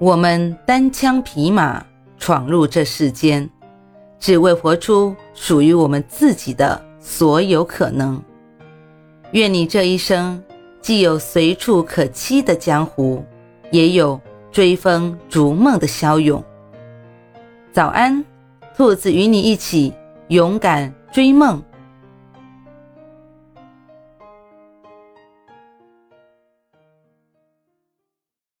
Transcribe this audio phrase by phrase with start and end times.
[0.00, 1.84] 我们单枪匹马
[2.18, 3.48] 闯入这世间，
[4.18, 8.20] 只为活出属于我们自己的所有可能。
[9.30, 10.42] 愿你这一生
[10.80, 13.24] 既有随处可栖的江湖，
[13.70, 14.20] 也有
[14.50, 16.42] 追风逐梦的骁勇。
[17.72, 18.24] 早安，
[18.76, 19.92] 兔子与你一起
[20.28, 21.62] 勇敢追梦。